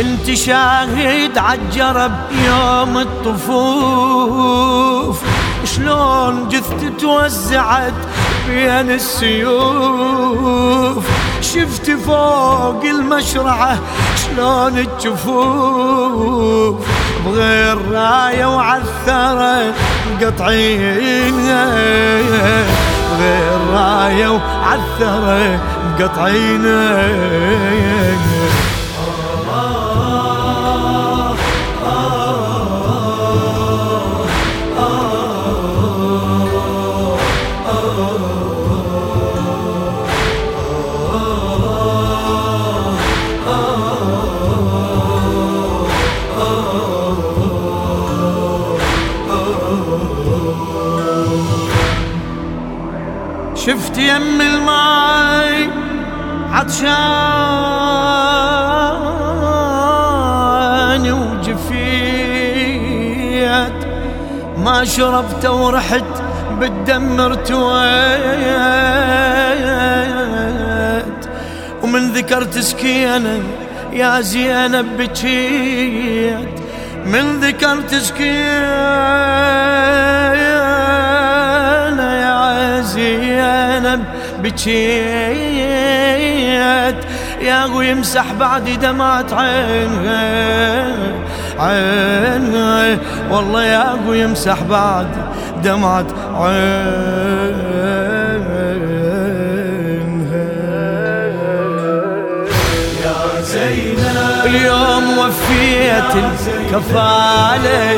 أنت 0.00 0.34
شاهد 0.34 1.38
عالجرب 1.38 2.12
يوم 2.46 2.98
الطفوف 2.98 4.36
شلون 5.64 6.48
جثت 6.48 7.00
توزعت 7.00 7.92
بين 8.48 8.90
السيوف؟ 8.90 10.24
شفت 11.56 11.90
فوق 11.90 12.84
المشرعة 12.84 13.78
شلون 14.16 14.86
تشوفوف 14.98 16.74
بغير 17.26 17.78
راية 17.90 18.56
وعثرة 18.56 19.74
مقطعين. 20.12 21.34
بغير 23.18 23.60
راية 23.72 24.28
وعثرة 24.28 25.60
مقطعين. 25.98 26.64
شفت 53.66 53.98
يم 53.98 54.40
الماي 54.40 55.68
عطشان 56.52 56.92
وجفيت 61.12 61.76
ما 64.58 64.84
شربت 64.84 65.46
ورحت 65.46 66.04
بالدم 66.60 67.20
ارتويت 67.20 67.56
ومن 71.82 72.12
ذكرت 72.12 72.58
سكينة 72.58 73.42
يا 73.92 74.20
زينب 74.20 74.96
بكيت. 74.98 76.56
من 77.06 77.40
ذكرت 77.40 77.94
سكينة 77.94 79.56
بكيت. 84.42 85.96
يا 87.40 87.64
هو 87.64 87.80
يمسح 87.80 88.32
بعد 88.40 88.64
دمعة 88.82 89.26
عينها 89.32 90.92
عينها 91.58 92.98
والله 93.30 93.64
يا 93.64 93.96
هو 94.06 94.12
يمسح 94.12 94.62
بعد 94.62 95.06
دمعة 95.64 96.06
عينها 96.34 96.76
يا 103.04 103.42
زينب 103.42 104.46
اليوم 104.46 105.18
وفيت 105.18 106.24
الكفالة 106.60 107.96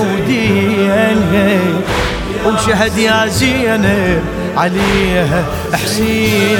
ودينها 0.00 1.58
وشهد 2.46 2.98
يا 2.98 3.26
زينب 3.26 4.41
عليها 4.56 5.44
حسين. 5.72 6.52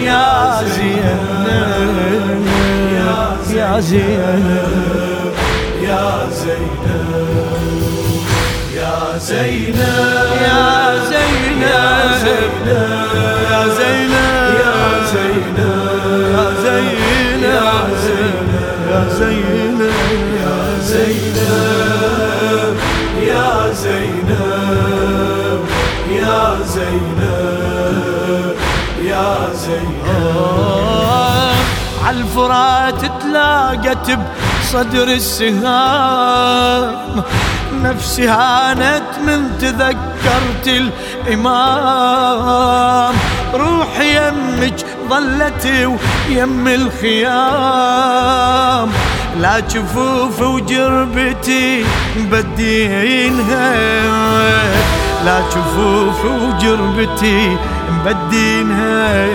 يا 0.00 0.60
زينب 0.60 2.46
يا 3.52 3.80
زينب 3.80 4.30
يا 5.82 6.28
زينب 6.30 7.00
يا 8.76 9.18
زينب 9.28 9.80
يا 10.42 10.68
زينب 12.20 12.80
يا 13.50 13.62
زينب 13.80 14.20
يا 16.34 16.46
زينب 16.62 17.00
يا 17.42 17.66
زينب 18.04 18.48
يا 18.90 19.00
زينب 19.18 19.59
زينب 29.70 31.54
عالفرات 32.06 33.00
تلاقت 33.22 34.06
بصدر 34.60 35.08
السهام. 35.08 36.94
نفسي 37.82 38.28
هانت 38.28 39.10
من 39.26 39.40
تذكرت 39.60 40.66
الإمام. 41.26 43.14
روح 43.54 44.00
يمك 44.00 44.86
ظلت 45.10 45.66
ويم 46.28 46.68
الخيام. 46.68 48.10
لا 49.40 49.60
جفوف 49.60 50.40
وجربتي 50.42 51.84
مبدينها 52.16 53.74
لا 55.24 55.40
جفوف 55.40 56.24
وجربتي 56.24 57.56
مبدينها 58.04 59.26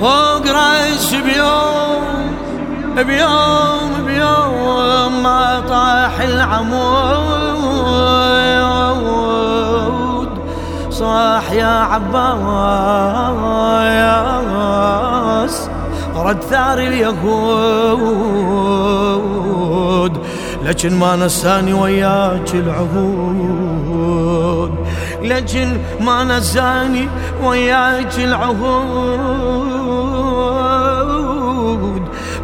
فوق 0.00 0.46
رأس 0.46 1.14
بيوم 1.14 1.67
بيوم 3.02 3.90
بيوم 4.06 5.22
ما 5.22 5.60
طاح 5.68 6.20
العمود. 6.20 7.48
صاح 10.90 11.52
يا 11.52 11.66
عباس 11.66 12.08
رد 16.16 16.42
ثار 16.42 16.78
اليهود. 16.78 17.18
لكن 20.64 20.98
ما 20.98 21.16
نساني 21.16 21.72
وياك 21.72 22.54
العهود. 22.54 23.98
لكن 25.22 25.78
ما 26.00 26.24
نساني 26.24 27.08
وياك 27.44 28.18
العهود. 28.18 29.38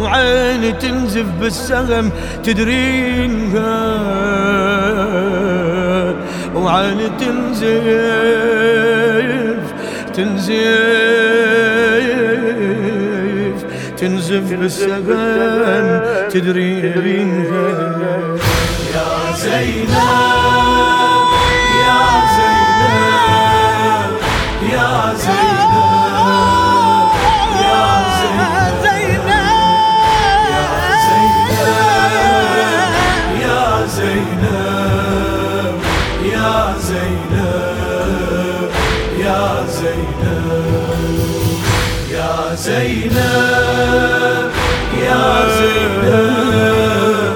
وعيني 0.00 0.72
تنزف 0.72 1.26
بالسهم 1.40 2.10
تدرينها 2.44 3.80
وعيني 6.54 7.08
تنزف 7.20 7.70
تنزف 10.14 10.60
تنزف 13.96 14.52
بالسهم 14.52 16.00
تدرينها 16.30 17.68
يا 18.94 19.32
زينب 19.36 20.69
يا 42.10 42.54
زينب 42.54 44.50
يا 45.02 45.48
زينب 45.58 47.34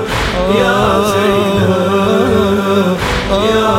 يا 0.59 0.81
زينب 1.13 2.99
يا 3.51 3.75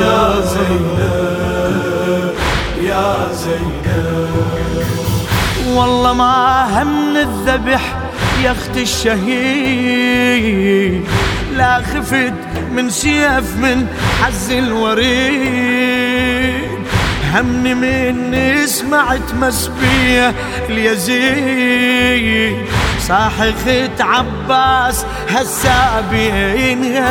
يا 0.00 0.40
زينب 0.52 1.32
يا 2.82 3.28
زينب 3.32 4.82
والله 5.76 6.12
ما 6.12 6.82
هم 6.82 7.16
الذبح 7.16 8.01
يا 8.42 8.52
اخت 8.52 8.76
الشهيد 8.76 10.32
لا 11.56 11.78
خفت 11.78 12.32
من 12.72 12.90
سيف 12.90 13.56
من 13.56 13.86
حز 14.22 14.50
الوريد. 14.52 15.92
همني 17.34 17.74
من 17.74 18.66
سمعت 18.66 19.34
مسبية 19.34 20.34
اليزيد. 20.68 22.56
صاحخة 23.08 23.90
عباس 24.00 25.06
هالسابين 25.28 27.04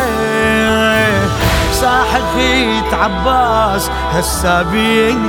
صاحخة 1.74 2.96
عباس 2.96 3.90
هالسابين 4.14 5.22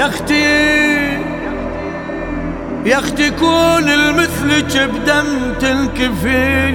يا 0.00 0.06
أختي 0.06 0.44
يا 2.86 2.98
أختي 2.98 3.30
كون 3.30 3.88
المثلك 3.88 4.90
بدم 4.90 5.54
تنكفي 5.60 6.70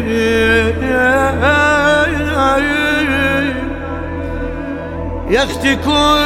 يا 5.30 5.44
أختي 5.44 5.76
كون 5.76 6.20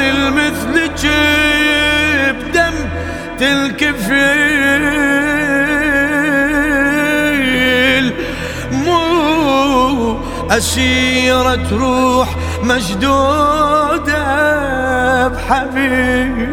المثلك 0.00 1.10
بدم 2.30 2.74
تنكفي 3.38 4.36
مو 8.72 10.16
أسيرة 10.50 11.68
روح 11.72 12.28
مشدودة 12.62 14.26
بحبيب 15.46 16.50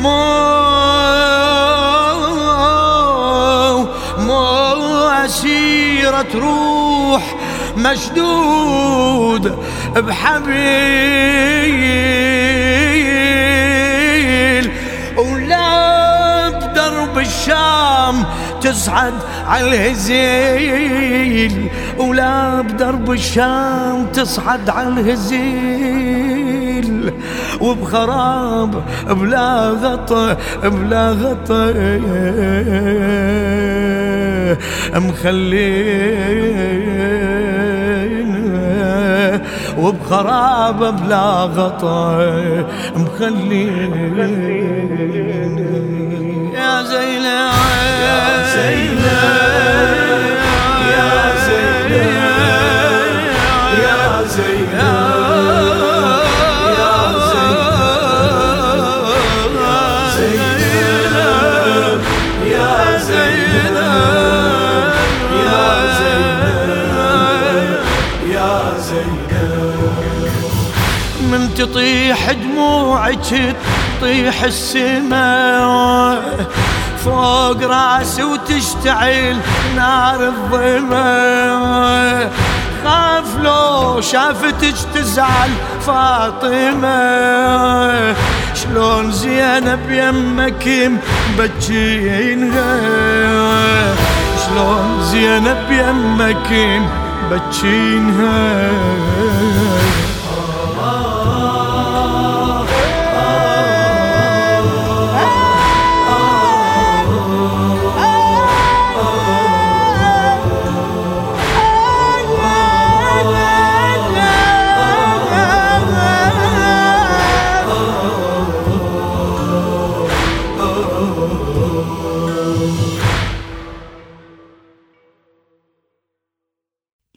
مو 0.00 0.24
مو 4.18 5.08
أسيرة 5.24 6.26
روح 6.34 7.36
مشدود 7.76 9.58
بحبيل. 9.96 10.50
ولا 15.16 16.48
بدرب 16.48 17.18
الشام 17.18 18.24
تصعد 18.60 19.14
على 19.46 19.68
الهزيل. 19.68 21.70
ولا 21.98 22.60
بدرب 22.60 23.10
الشام 23.10 24.06
تصعد 24.06 24.70
على 24.70 24.88
الهزيل. 24.88 26.30
وبخراب 27.60 28.82
بلا 29.10 29.70
غطا 29.82 30.36
بلا 30.64 31.10
غطا 31.10 31.72
مخلينا 38.20 39.40
وبخراب 39.78 40.96
بلا 40.96 41.26
غطا 41.56 42.64
مخلينا. 42.96 44.26
يا 46.54 46.82
زينب 46.82 47.52
يا 48.04 48.20
زينب. 48.54 49.99
تطيح 72.20 72.32
دموعك 72.32 73.56
تطيح 74.00 74.42
السماء 74.42 76.22
فوق 77.04 77.62
راسي 77.62 78.22
وتشتعل 78.22 79.36
نار 79.76 80.20
الظما 80.28 81.10
خاف 82.84 83.36
لو 83.42 84.00
شافتك 84.00 84.74
تزعل 84.94 85.50
فاطمة. 85.86 87.00
شلون 88.54 89.12
زينب 89.12 89.90
يمك 89.90 90.90
مبكينها 91.38 92.80
شلون 94.46 95.02
زينب 95.02 95.70
يمك 95.70 96.80
مبكينها 97.30 98.70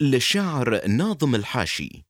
للشاعر 0.04 0.88
ناظم 0.88 1.34
الحاشي. 1.34 2.04